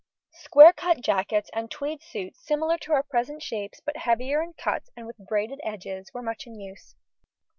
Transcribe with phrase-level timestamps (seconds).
[0.33, 4.89] Square cut jackets and tweed suits similar to our present shapes, but heavier in cut
[4.97, 6.95] and with braided edges, were much in use.